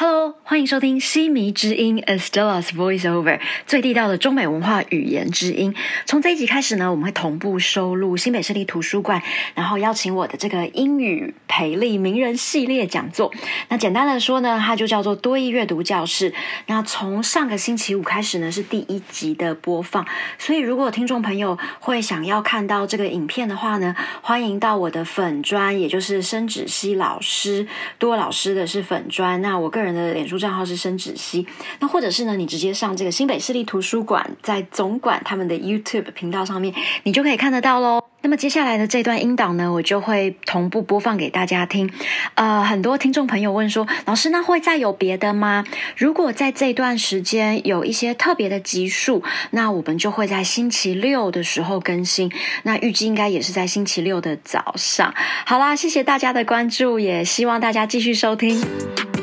[0.00, 5.74] Hello，欢迎收听西迷之音 Estella's Voiceover，最地道的中美文化语言之音。
[6.06, 9.20] 从这一集开始呢，我们会同步收录新北市立图书馆，
[9.56, 13.32] 然后邀请我的这个英语培力名人系列讲座。
[13.70, 16.32] 那简单的说呢，它就叫做多益阅读教室。
[16.66, 20.06] 那从上个星期五开始呢，是第一集的播放。
[20.38, 27.66] 所以如果听众朋友会想要看到这个影片的话呢，欢迎到我的粉砖，也就是申芷熙老师
[27.98, 29.42] 多老师的是粉砖。
[29.42, 29.87] 那我个人。
[29.92, 31.46] 人的脸书账号是申芷熙，
[31.80, 38.04] 那或者是呢，你直接上这个新北市立图书馆在总馆他们的 YouTube 频道上面，你就可以看得到喽。
[38.20, 41.88] 那么接下来的这段音档呢，我就会同步播放给大家听。
[42.34, 45.64] 呃，很多听众朋友问说，老师，那会再有别的吗？
[45.96, 52.30] 如果在这段时间有一些特别的集数，那我们就会在星期六的时候更新。
[52.64, 55.14] 那预计应该也是在星期六的早上。
[55.46, 59.17] 好啦，谢谢大家的关注，也希望大家继续收听。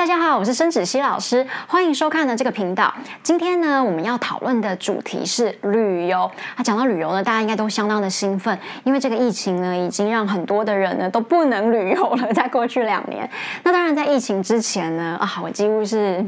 [0.00, 2.90] 大家好，我是申芷熙老师，欢迎收看呢这个频道。
[3.22, 6.22] 今天呢，我们要讨论的主题是旅游。
[6.56, 12.32] 啊，讲到旅游呢，大家应该都相当的兴奋，因为这个疫情呢，已经让很多的人呢都不能旅游了。
[12.32, 13.28] 在过去两年，
[13.62, 16.24] 那当然在疫情之前呢，啊，我几乎是。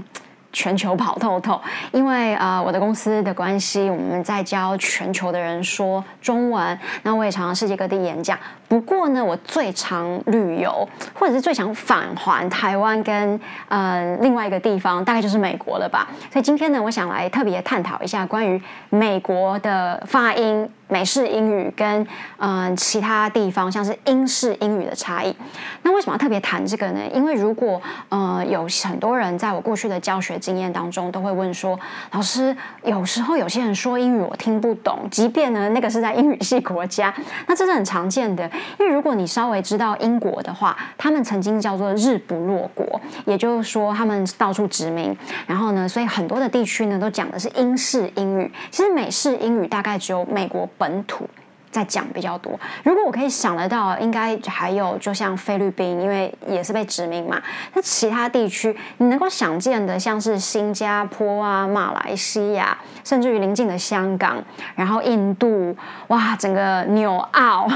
[0.54, 1.58] 全球跑透透，
[1.92, 6.78] 因为呃我的公司的关系，我们在教全球的人说中文。
[7.02, 8.38] 那我也常常世界各地演讲。
[8.72, 16.08] 不过呢，我最常旅游，或者是最想返还台湾跟呃另外一个地方，大概就是美国了吧。
[16.32, 20.66] 所以今天呢，我想来特别探讨一下关于美国的发音。
[20.88, 22.06] 美式英语跟
[22.36, 25.34] 嗯其他地方像是英式英语的差异，
[25.80, 27.00] 那为什么要特别谈这个呢？
[27.14, 37.14] 因为如果呃有很多人在我过去的教学经验当中都会问说，老师有时候有些人说英语我听不懂，即便呢那个是在英语系国家，
[37.46, 38.50] 那这是很常见的。
[38.80, 48.50] 因为如果你稍微知道英国的话，他们曾经叫做日不落国，也就是说他们到处殖民，然后呢，所以很多的地区呢都讲的是英式英语。
[48.70, 50.62] 其实美式英语大概只有美国。
[50.78, 51.28] 本土
[51.70, 52.58] 在讲比较多。
[52.82, 57.40] 如果我可以想得到，应该还有就像菲律宾，因为也是被殖民嘛。
[57.74, 64.42] 那其他地区你能够想见的，像是新加坡啊、马来西亚，甚至于邻近的香港，
[64.74, 65.76] 然后印度，
[66.08, 67.68] 哇，整个纽澳，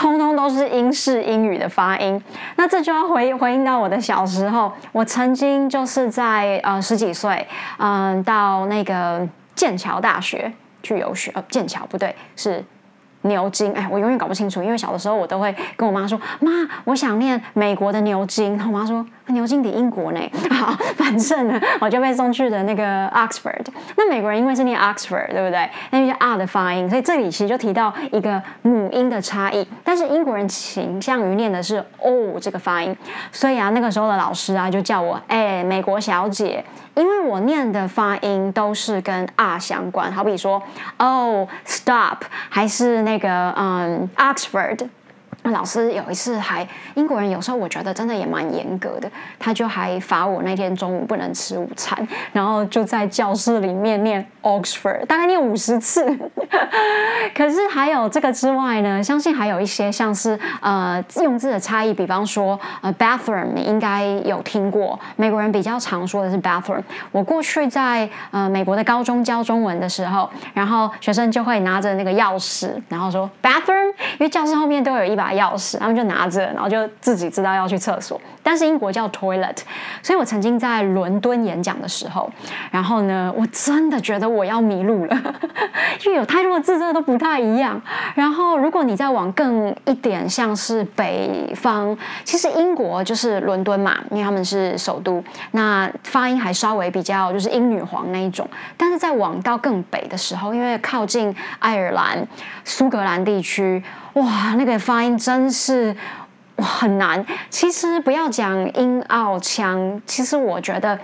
[0.00, 2.18] 通通都是英式英语的发音。
[2.56, 7.46] 那这就要回回应到我的小时候，我曾经就是在呃十几岁，
[7.76, 10.50] 嗯，到那个剑桥大学。
[10.82, 12.64] 去游学，呃，剑桥不对，是
[13.20, 13.70] 牛津。
[13.74, 16.50] 哎，我永远搞不清楚，因为小的时候我都会跟我妈说：“妈，
[16.84, 19.04] 我想念美国的牛津。”然后我妈说。
[19.30, 20.20] 牛津比英国呢，
[20.50, 23.64] 好，反正呢，我就被送去了那个 Oxford。
[23.96, 25.68] 那美国人因为是念 Oxford，对不对？
[25.90, 29.66] 那就是 R 的发音，所以这里其实就提到一个母音的差异。
[29.84, 32.96] 但是英国人倾向于念的是 O 这个发音，
[33.32, 36.64] 所以啊，那个时候的老师啊就叫我哎，美国小姐，
[36.94, 40.62] 因为我念的发音都是跟 R 相关，好比说
[40.98, 42.18] Oh stop，
[42.48, 44.88] 还是那个嗯 Oxford。
[45.42, 56.04] 那老师有一次还英国人有时候我觉得真的也蛮严格的，他就还罚我那天中午不能吃午餐，然后就在教室里面念 Oxford，大概念五十次。
[57.34, 66.82] 可是还有这个之外呢，相信还有一些像是呃用字的差异，比方说呃 bathroom 你应该有听过，美国人比较常说的是 bathroom。
[67.12, 75.29] 我过去在呃美国的高中教中文的时候，然后学生就会拿着那个钥匙，然后说 bathroom，因为教室后面都有一把。
[75.32, 78.20] 钥匙，他们就拿着，然后就自己知道要去厕所。
[78.42, 79.56] 但是英国叫 toilet，
[80.02, 82.30] 所以我曾经在伦敦演讲的时候，
[82.70, 85.16] 然后呢，我真的觉得我要迷路了，
[86.04, 87.80] 因为有太多的字真的都不太一样。
[88.14, 98.48] 然后如果你再往更一点，像是北方，其实英国就是伦敦嘛，因为他们是首都，那发音还稍微比较就是英女皇那一种。
[98.76, 102.26] 但是在往到更北的时候，因为靠近爱尔兰、
[102.64, 103.82] 苏格兰地区。
[104.14, 105.94] 哇，那个发音真是
[106.56, 107.24] 很难。
[107.48, 110.98] 其实不要讲英澳腔，其实我觉得。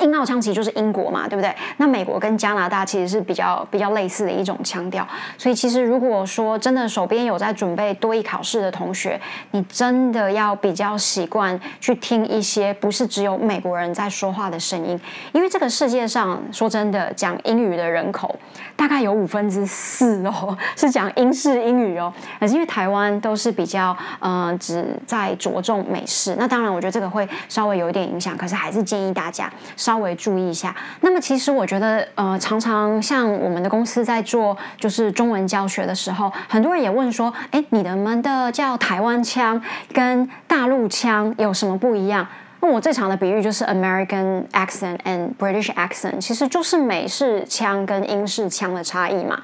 [0.00, 1.54] 英澳腔其实就是英国嘛，对不对？
[1.76, 5.06] 那美国跟加拿大其实是比较比较类似的一种腔调，
[5.36, 14.98] 所以其实如果说真的手边有在准备多艺考试的同学，你真的要比较习惯去听一些不是只有美国人在说话的声音，
[15.32, 18.34] 因为这个世界上说真的讲英语的人口
[18.76, 29.50] 大概有五分之四哦是讲英式英语哦，可是因为台湾都是比较呃只在着重美式，那当然我觉得这个会稍微有一点影响，可是还是建议大家。
[29.82, 30.74] 稍微注意一下。
[31.00, 39.60] 那么其实我觉得，呃，常常像我们的公司在做就是中文教学的时候，很多人也问说，哎，你的们的叫台湾腔
[39.92, 42.24] 跟大陆腔有什么不一样？
[42.60, 49.36] 那我最常的比喻就是 American accent and British accent，其实就是美式腔跟英式腔的差异嘛。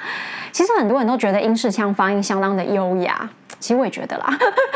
[0.53, 3.29] 其实很多人都觉得英式腔发音相当的优雅。
[3.61, 4.27] 其实我也觉得啦，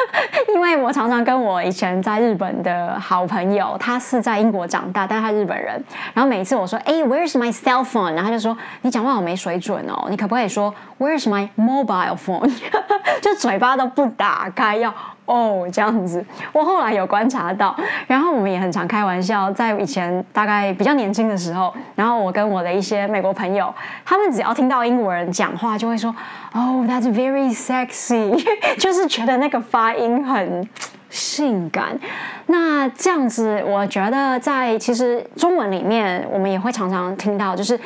[0.54, 5.82] 因为我常常跟我以前在日本的好朋友，他是在英国长大，但他日本人。
[6.12, 8.12] 然后每次我说，哎，Where's my cell phone？
[8.14, 12.50] 然后他就说，你讲话好没水准哦，你可不可以说 Where's my mobile phone？
[13.22, 14.92] 就嘴巴都不打开，要
[15.24, 16.24] 哦这样子。
[16.52, 17.74] 我后来有观察到，
[18.06, 23.72] 然后我们也很常开玩笑，在以前大概比较年轻的时候，然后我跟我的一些美国朋友，
[24.04, 26.14] 他们只要听到英国人讲话，就会说，
[26.52, 28.42] 哦，That's very sexy。
[28.78, 30.68] 就是觉得那个发音很
[31.08, 31.98] 性感，
[32.46, 37.78] 那这样子，我觉得在其实中文里面，我们也会常常听到，就是。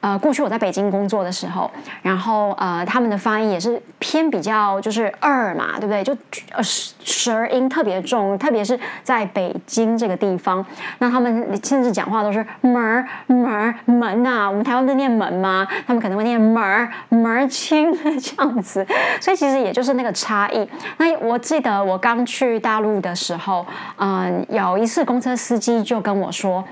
[0.00, 1.70] 呃，过去我在北京工作的时候，
[2.02, 6.02] 然后呃，他们的发音也是偏比较就是二嘛，对不对？
[6.02, 6.16] 就
[6.52, 10.64] 呃舌音特别重，特别是在北京这个地方，
[10.98, 15.66] 那他们甚至讲话都是门儿门儿门啊，我们台湾不是念门吗？
[15.86, 18.86] 他们可能会念门儿门儿清这样子，
[19.20, 20.66] 所以其实也就是那个差异。
[20.96, 23.66] 那我记得我刚去大陆的时候，
[23.98, 26.64] 嗯，有一次公车司机就跟我说。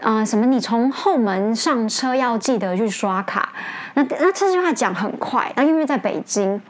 [0.00, 0.46] 啊，什么？
[0.46, 3.48] 你从后门上车要记得去刷卡。
[3.94, 6.60] 那那这句话讲很快，那因为在北京，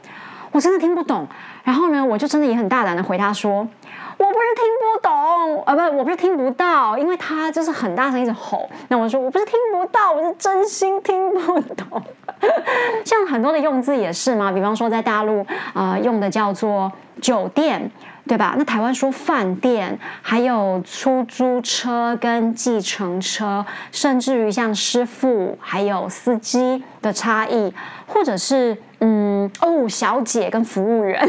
[0.51, 1.27] 我真的听不懂。
[1.63, 8.67] 然后呢，我就真的也很大胆的回答说，我不是听不懂，啊不，我不是听不到，因为他就是很大声一直吼。
[8.87, 12.01] 那我说我不是听不到，我是真心听不懂。
[13.05, 16.91] 像很多的用字也是嘛，比方说在大陆啊用的叫做
[17.21, 17.91] 酒店。
[18.29, 18.53] 对吧？
[18.55, 27.73] 那台湾说饭店，还有出租车跟计程车，甚至于像师傅还有司机的差异，
[28.05, 31.27] 或者是嗯哦，小姐跟服务员，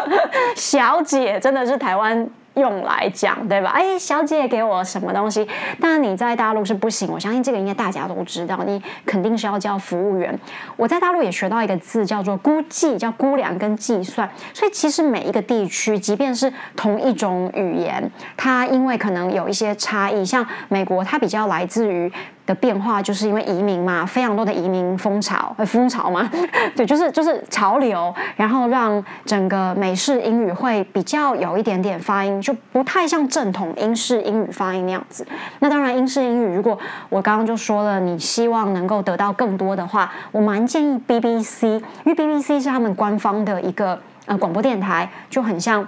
[0.54, 2.28] 小姐真的是台湾。
[2.54, 3.70] 用来讲，对吧？
[3.70, 5.46] 哎，小姐给我什么东西？
[5.80, 10.38] 但你在大陆是不行，我相信这个应该大家都知道，你肯定是要叫服务员。
[10.76, 14.28] 我在大陆也学到一个字叫做估计，叫估量跟计算。
[14.52, 22.12] 所以其实每一个地区，即便是同一种语言，它因为可能有一些差异，像美国，它比较来自于。
[22.44, 26.28] 的变化就是因为移民嘛，非常多的移民风潮，呃，风潮嘛，
[26.74, 35.26] 对，就是就是潮流，然后让整个美式英语会比较有一点点发音，就不太像正统英式英语发音那样子。
[35.60, 36.78] 那当然，英式英语如果
[37.08, 45.86] 我刚刚就说了，你希望能够得到更多的话，我蛮建议 BBC，因为 BBC 是他们官方的一个呃广播电台，就很像。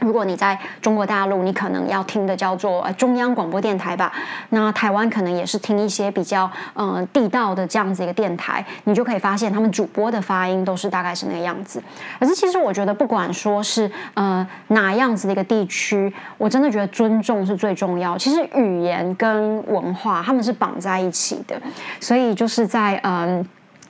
[0.00, 4.12] 如果你在中国大陆，你可能要听的叫做中央广播电台吧。
[4.50, 11.82] 那台湾可能也是听一些比较嗯地道的这样子一个电台，你就可以发现他们主播的发音都是大概是那个样子。
[12.18, 18.18] 可是其实我觉得，不管说是呃哪样子的一个地区，我真的觉得尊重是最重要。
[18.18, 21.60] 其实语言跟文化他们是绑在一起的，
[22.00, 23.46] 所以就是在嗯。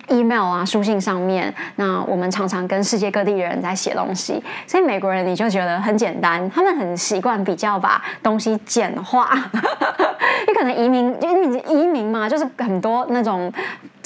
[0.09, 9.31] Email 啊，书信上面，那我们常常跟世界各地人在写东西，所以美国人你就觉得很简单，他们很习惯比较把东西简化，
[10.47, 13.53] 你可能移民，因为移民嘛，就是很多那种。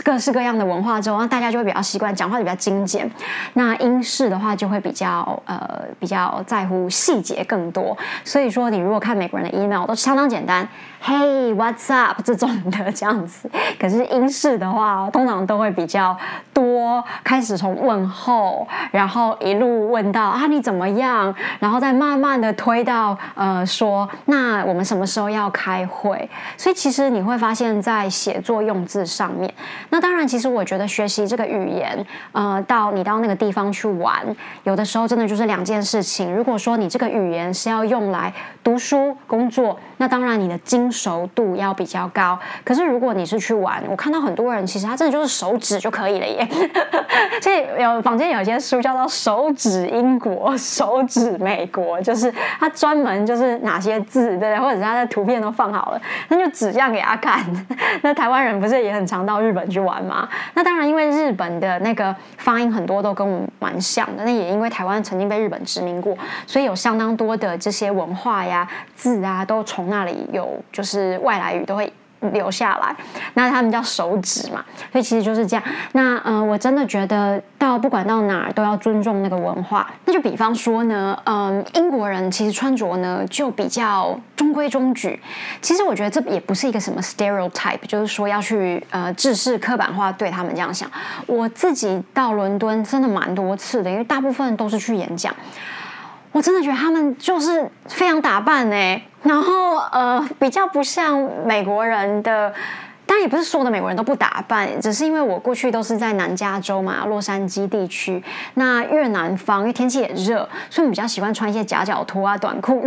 [0.05, 3.11] 各式各样的文化之后，那大家就会比较习惯讲话比较精简。
[3.55, 5.61] 那英式的话就会比较呃
[5.99, 7.95] 比较在乎细节更多。
[8.25, 10.67] 所以说，你如果看美国人的 email 都相当简单
[11.03, 13.49] ，Hey what's up 这种的这样子。
[13.79, 16.17] 可是英式的话，通常都会比较
[16.53, 26.29] 多，开始从问候，然后一路问到啊你怎么样，然后再慢慢的推到呃说那我们什么时候要开会。
[26.57, 29.53] 所以其实你会发现在写作用字上面，
[29.91, 29.99] 那。
[30.01, 34.25] 当然，其实我觉得学习这个语言，呃，到你到那个地方去玩，
[34.63, 36.35] 有的时候真的就是两件事情。
[36.35, 38.33] 如果说你这个语言是要用来
[38.65, 42.39] 读书、工作，那当然你的精熟度要比较高。
[42.63, 46.47] 可是如果你是去玩，我看到很多人其实他真的就是手指就可以了耶。
[47.41, 54.59] 所以有坊间有一些书叫做《手指英国》《手指美国》，就是他专门就是哪些字，对？
[54.59, 57.43] 或者是他的图片都放好了，那就指这样给他看。
[58.03, 59.79] 那台湾人不是也很常到日本去？
[59.79, 60.29] 玩吗？
[60.55, 64.25] 那当然，因为日本的那个发音很多都跟我们蛮像的。
[64.25, 66.19] 那也因为台湾曾经被日本殖民过，
[66.49, 71.93] 所以有相当多的这些文化呀、字啊，都从那里有就是外来语都会
[72.33, 72.95] 留下来。
[73.35, 75.65] 那他们叫手指嘛，所以其实就是这样。
[75.91, 79.91] 那呃，我真的觉得到不管到哪儿都要尊重那个文化。
[80.05, 85.21] 那就比方说呢，嗯，英国人其实穿着呢就比较中规中矩。
[85.61, 90.89] 其实我觉得这也不是一个什么 stereotype，就是说要去呃制式刻板化对他们这样想。
[91.27, 95.35] 我自己到伦敦真的蛮多次的，因为大部分都是去演讲。
[96.31, 102.53] 我真的觉得他们就是非常打扮呢，然后呃比较不像美国人的，
[103.05, 108.23] 当然也不是所有的美国人都不打扮，只是因为我过去都是在南加州嘛，洛杉矶地区，
[108.55, 112.85] 那越南方因为天气也热，所以我们比较喜欢穿一些夹脚拖啊、短裤。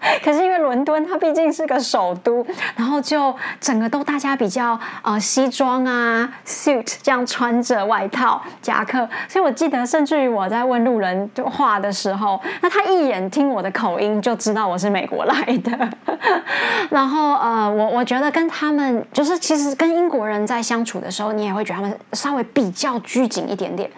[0.24, 15.90] 可是因为伦敦它毕竟是个首都，然后就整个都大家比较呃西装啊 suit 这样穿着外套夹克，所以我记得甚至于我在问路人话的时候，那他一眼听我的口音就知道我是美国来的。
[16.90, 23.88] 然后呃我我觉得跟他们就是其实跟英国人在相处的时候，你也会觉得他们稍微比较拘谨一点点，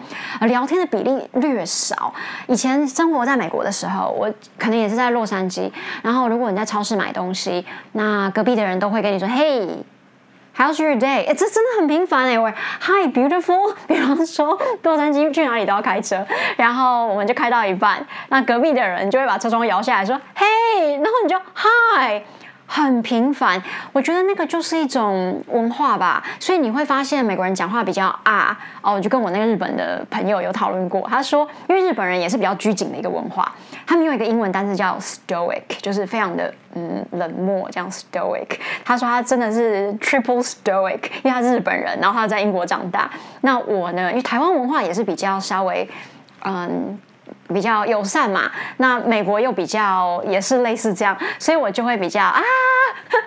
[0.41, 2.13] 聊天的比例略少。
[2.47, 5.71] 以前生活在美国的时候，我可能也是在洛杉矶。
[6.01, 12.39] 然后，如果你在超市买东西，那隔壁的人都会跟你说：“Hey，how's your day？” 哎，这真的很频繁哎！
[12.39, 16.25] 我 “Hi beautiful”， 比方说洛杉矶去哪里都要开车，
[16.57, 22.21] 然后我们就开到一半，那隔壁的人就会把车窗摇下来说：“Hey”，然后你就 “Hi”。
[22.81, 23.61] 很平凡，
[23.91, 26.23] 我觉得那个就是一种文化吧。
[26.39, 33.53] 所以你会发现美国人讲话比较啊哦，我就跟我那个日本的朋友有讨论过，他说，因为日本人也是比较拘谨的一个文化，
[33.85, 38.47] 他们用一个英文单词叫 stoic，就是非常的嗯冷漠这样 stoic。
[38.83, 43.07] 他说他真的是 triple stoic，因为他是日本人，然后他在英国长大。
[43.41, 45.87] 那我呢，因为台湾文化也是比较稍微
[46.43, 46.97] 嗯。
[47.53, 52.41] 比较友善嘛，那美国又比较也是类似这样，所以我就会比较啊，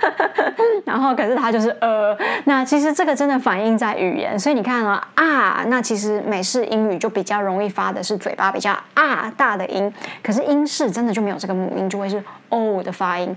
[0.84, 9.92] 然后可是他就是呃，那其实这个真的反映在语言，所以你看啊啊，那其实美式英语就比较容易发的是嘴巴比较啊大的音，
[10.22, 13.36] 可是英式真的就没有这个母音，就会是哦的发音，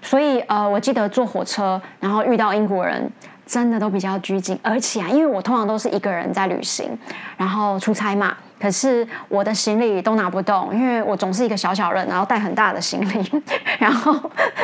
[0.00, 3.10] 所以呃，我记得坐火车然后遇到英国人。
[3.44, 6.96] 真的都比较拘谨，而且啊，因为我通常都是一个人在旅行，
[7.36, 13.42] 然后出差嘛，可是我的行李都拿不动，因为我总是一个小小人，然后带很大的行李。
[13.80, 14.14] 然后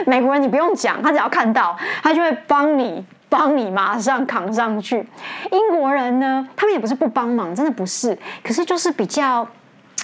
[0.07, 5.05] 美国人你不用讲，他只要看到，他就会帮你，帮你马上扛上去。
[5.50, 9.45] 英国人呢，他们也不是不帮忙，真的不是，可是就是比较。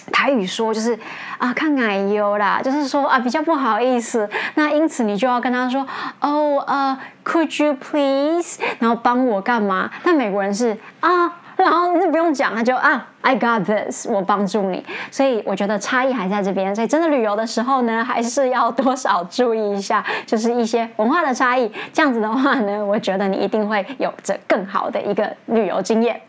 [0.13, 0.99] 台语说就是
[1.39, 4.29] 啊，看矮优啦，就是说啊，比较不好意思。
[4.55, 5.87] 那因此你就要跟他说，
[6.21, 8.61] 哦，呃，Could you please？
[8.81, 9.91] 然后帮我干嘛？
[10.03, 14.85] 那美国人是啊，然后那不用讲，他就啊，I got this，我帮助你。
[15.11, 16.75] 所以我觉得差异还在这边。
[16.75, 21.71] 所以真的旅游的时候呢，还是要多少注意一下，就是一些文化的差异。
[21.93, 26.21] 这样子的话呢，我觉得你一定会有着更好的一个旅游经验。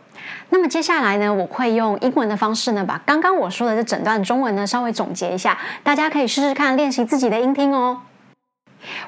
[0.50, 8.00] 那么接下来呢，我会用英文的方式呢，把刚刚我说的这整段中文呢稍微总结一下，大家可以试试看练习自己的音听哦。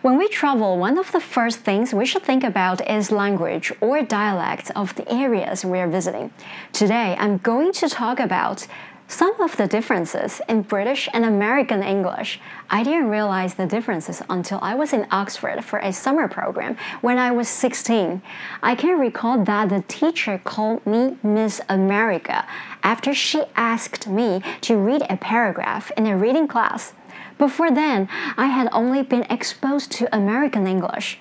[0.02, 4.02] When we travel, one of the first things we should think about is language or
[4.02, 6.32] dialect of the areas we are visiting.
[6.74, 8.68] Today, I'm going to talk about
[9.08, 12.40] some of the differences in British and American English.
[12.70, 17.18] I didn't realize the differences until I was in Oxford for a summer program when
[17.18, 18.22] I was 16.
[18.62, 22.46] I can recall that the teacher called me Miss America
[22.84, 26.94] after she asked me to read a paragraph in a reading class.
[27.38, 31.20] Before then, I had only been exposed to American English.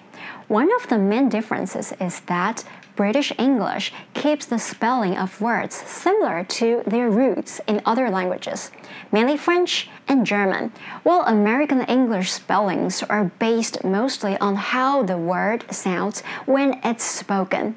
[0.49, 2.65] One of the main differences is that
[2.97, 8.71] British English keeps the spelling of words similar to their roots in other languages,
[9.13, 15.67] mainly French and German, while American English spellings are based mostly on how the word
[15.71, 17.77] sounds when it's spoken.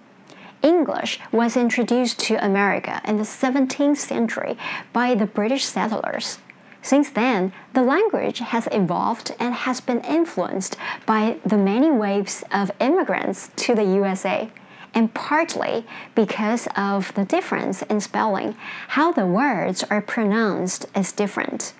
[0.61, 4.57] English was introduced to America in the 17th century
[4.93, 6.39] by the British settlers.
[6.81, 12.71] Since then, the language has evolved and has been influenced by the many waves of
[12.79, 14.49] immigrants to the USA
[14.93, 18.55] and partly because of the difference in spelling,
[18.89, 21.73] how the words are pronounced is different.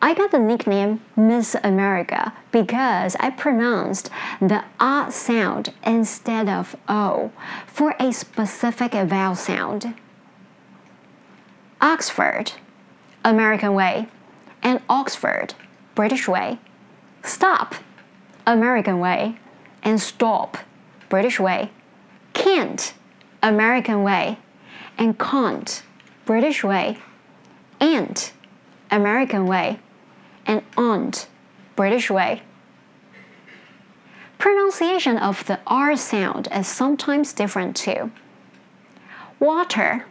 [0.00, 4.10] I got the nickname Miss America because I pronounced
[4.40, 7.32] the ah sound instead of o
[7.66, 9.94] for a specific vowel sound.
[11.80, 12.52] Oxford,
[13.28, 14.08] American way,
[14.62, 15.54] and Oxford,
[15.94, 16.58] British way.
[17.22, 17.74] Stop,
[18.46, 19.38] American way,
[19.82, 20.58] and stop,
[21.08, 21.70] British way
[22.38, 22.94] can't,
[23.42, 24.38] American way,
[24.96, 25.82] and can't,
[26.24, 26.98] British way,
[27.80, 28.32] ain't,
[28.90, 29.80] American way,
[30.46, 31.26] and aren't,
[31.76, 32.42] British way.
[34.38, 38.12] Pronunciation of the R sound is sometimes different too.
[39.40, 40.06] Water,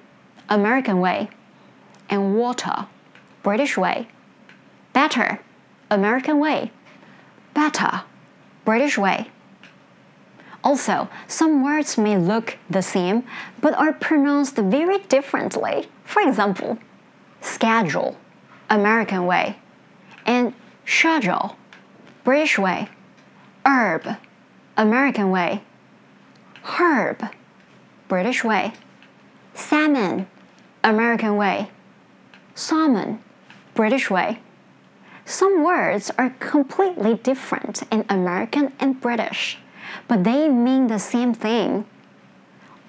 [0.49, 1.29] American way,
[2.09, 2.87] and water,
[3.47, 4.09] British way.
[4.91, 5.39] Better,
[5.89, 6.69] American way.
[7.53, 8.01] Better,
[8.65, 9.29] British way.
[10.65, 13.23] Also, some words may look the same
[13.61, 15.87] but are pronounced very differently.
[16.03, 16.77] For example,
[17.39, 18.17] schedule,
[18.69, 19.55] American way,
[20.25, 20.53] and
[20.85, 21.55] schedule,
[22.25, 22.89] British way,
[23.65, 24.17] herb,
[24.75, 25.63] American way,
[26.63, 27.23] herb,
[28.09, 28.73] British way,
[29.53, 30.27] salmon,
[30.83, 31.71] American way,
[32.53, 33.23] salmon,
[33.77, 34.39] British way.
[35.23, 39.59] Some words are completely different in American and British,
[40.07, 41.85] but they mean the same thing.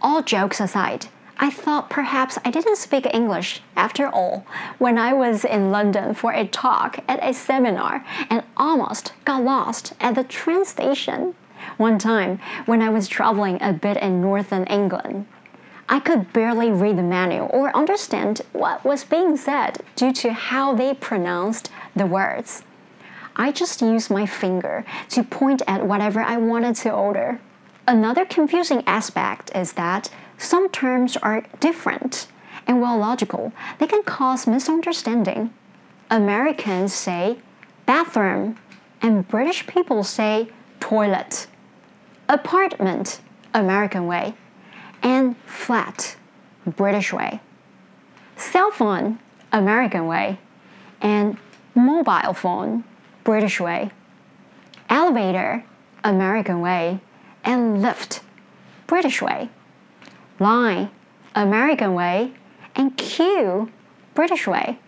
[0.00, 4.46] All jokes aside, I thought perhaps I didn't speak English after all
[4.78, 9.92] when I was in London for a talk at a seminar and almost got lost
[10.00, 11.34] at the train station.
[11.76, 15.26] One time, when I was traveling a bit in northern England,
[15.90, 20.74] I could barely read the menu or understand what was being said due to how
[20.74, 22.62] they pronounced the words.
[23.36, 27.40] I just used my finger to point at whatever I wanted to order.
[27.86, 32.26] Another confusing aspect is that some terms are different,
[32.66, 35.54] and while logical, they can cause misunderstanding.
[36.10, 37.38] Americans say
[37.86, 38.58] bathroom,
[39.00, 40.48] and British people say
[40.80, 41.46] toilet.
[42.28, 43.20] Apartment,
[43.54, 44.34] American way,
[45.02, 46.16] and flat,
[46.66, 47.40] British way.
[48.36, 49.18] Cell phone,
[49.52, 50.38] American way,
[51.00, 51.38] and
[51.74, 52.84] mobile phone,
[53.24, 53.90] British way.
[54.88, 55.64] Elevator,
[56.04, 57.00] American way,
[57.44, 58.20] and lift,
[58.86, 59.50] British way.
[60.38, 60.90] Line,
[61.34, 62.32] American way,
[62.74, 63.70] and queue,
[64.14, 64.78] British way.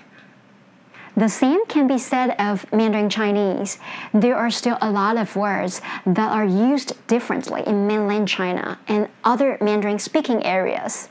[1.16, 3.78] The same can be said of Mandarin Chinese.
[4.14, 9.08] There are still a lot of words that are used differently in mainland China and
[9.24, 11.08] other Mandarin speaking areas.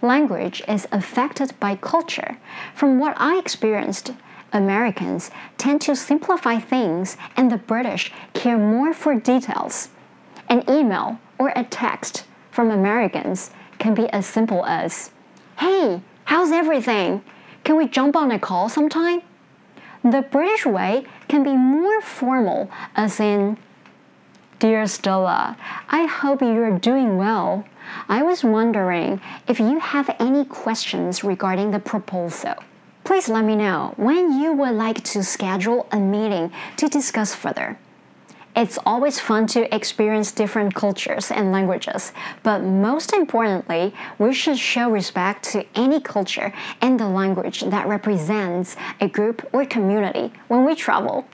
[0.00, 2.38] Language is affected by culture.
[2.74, 4.12] From what I experienced,
[4.52, 9.90] Americans tend to simplify things and the British care more for details.
[10.48, 15.10] An email or a text from Americans can be as simple as,
[15.58, 17.22] Hey, how's everything?
[17.68, 19.20] Can we jump on a call sometime?
[20.02, 23.58] The British way can be more formal, as in,
[24.58, 25.54] Dear Stella,
[25.90, 27.66] I hope you're doing well.
[28.08, 32.54] I was wondering if you have any questions regarding the proposal.
[33.04, 37.78] Please let me know when you would like to schedule a meeting to discuss further.
[38.58, 44.90] It's always fun to experience different cultures and languages, but most importantly, we should show
[44.90, 50.74] respect to any culture and the language that represents a group or community when we
[50.74, 51.24] travel.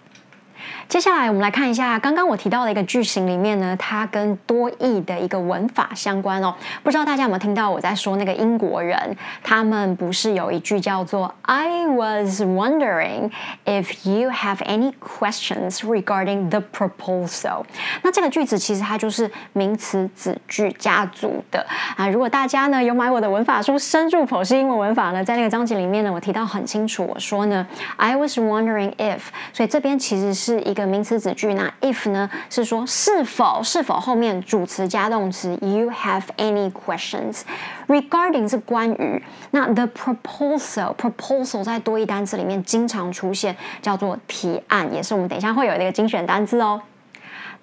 [0.88, 6.54] 接下来我们来看一下刚刚我提到的一个句型里面呢，它跟多义的一个文法相关哦。
[6.82, 13.30] 不知道大家有没有听到我在说那个英国人，他们不是有一句叫做 "I was wondering
[13.64, 17.64] if you have any questions regarding the proposal"？
[18.02, 22.08] 那这个句子其实它就是名词子句家族的啊。
[22.08, 29.22] 如果大家呢有买我的文法书《深入剖析英文文法》呢，在那个章节里面呢，我提到很清楚，我说呢 "I was wondering if"，
[29.52, 31.54] 所以这边其实是是一个名词子句。
[31.54, 35.50] 那 if 呢是说是否是否后面主词加动词。
[35.60, 37.40] You have any questions
[37.88, 39.22] regarding 是关于。
[39.50, 46.80] 那 the proposal proposal 在多义单词里面经常出现，叫做提案，也是我们等一下会有的一个精选单词哦。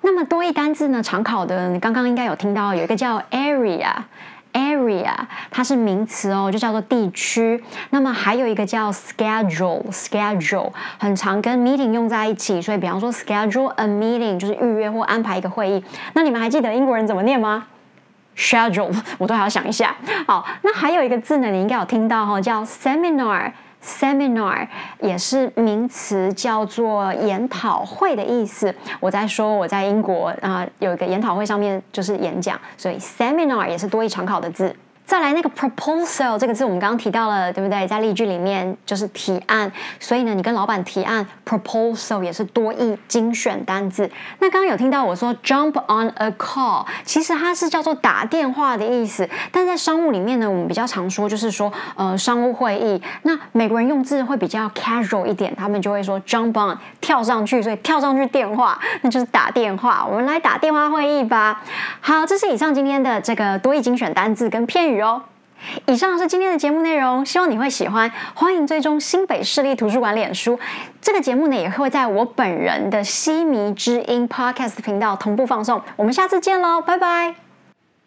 [0.02, 3.94] 那么多义单词呢，常考的，你刚刚应该有听到有一个叫 area。
[4.54, 5.14] Area
[5.50, 7.64] 它是名词哦，就叫做地区。
[7.90, 15.84] 那么还有一个叫 schedule，schedule 很常跟 meeting 用在一起，所以比方说 schedule a meeting 就是预约或安排一个会议。
[16.14, 17.66] 那你们还记得英国人怎么念吗
[18.36, 19.96] ？schedule 我都还要想一下。
[20.28, 23.52] 好，那还有一个字呢，你应该有听到哈，叫 seminar。
[23.84, 24.68] Seminar
[25.00, 28.74] 也是名词，叫做研讨会的意思。
[29.00, 34.76] 我在说我在英国啊，有一个研讨会上面就是演讲，所以 Seminar 也是多义常考的字。
[35.06, 37.86] 再来那个 proposal 这个字，我们刚刚提到了，对不对？
[37.86, 44.10] 在例句里面就是提案，所以呢，你跟老板提案 proposal 也是多义精选单字。
[44.40, 53.02] 那刚刚有听到我说 jump on a call，其实它是叫做打电话的意思，但在商务里面呢，我们比较常说就是说呃商务会议。
[53.24, 60.06] 那美国人用字会比较 casual 一点，他们就会说 jump on 跳上去，所以跳上去电话那就是打电话。
[60.10, 61.62] 我们来打电话会议吧。
[62.00, 65.22] 好，这是以上今天的这个多义精选单字跟片哦。
[65.86, 68.12] 以上是今天的节目内容，希望你会喜欢。
[68.34, 70.60] 欢迎追踪新北市立图书馆脸书，
[71.00, 75.80] 这个节目呢也会在我本人的西迷之音 Podcast 频道同步放送。
[75.96, 77.51] 我们下次见喽，拜拜。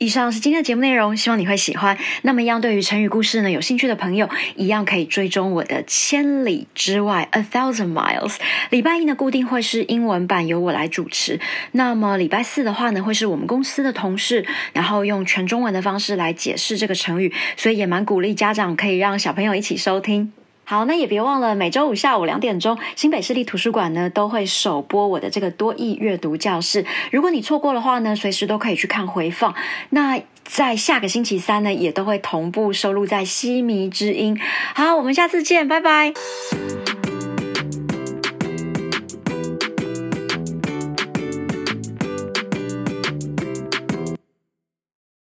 [0.04, 1.96] 以上是今天的节目内容，希望你会喜欢。
[2.20, 8.34] 那么，一样对于成语故事呢有兴趣的朋友，一样可以追踪我的千里之外 A Thousand Miles。
[8.68, 11.40] 礼拜一呢固定会是英文版，由我来主持。
[11.72, 17.32] 那么礼拜四的话呢，会是我们公司的同事，然后用全中文的方式来解释这个成语。
[17.56, 20.43] 所以也蛮鼓励家长可以让小朋友一起收听。
[20.64, 26.84] 好，那也别忘了每周五下午两点钟，新北市立图书馆呢都会首播我的这个多益阅读教室。
[27.12, 29.54] 如果你错过的话呢，随时都可以去看回放。
[29.90, 34.38] 那在下个星期三呢，也都会同步收录在西迷之音。
[34.74, 36.12] 好，我们下次见，拜拜。